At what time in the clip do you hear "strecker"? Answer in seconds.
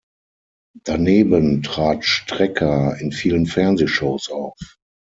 2.05-2.97